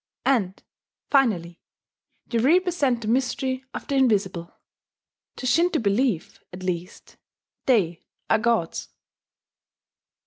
[0.25, 0.63] And,
[1.11, 1.59] finally,
[2.25, 4.51] they represent the mystery of the invisible:
[5.35, 7.17] to Shinto belief, at least,
[7.67, 8.89] they are gods.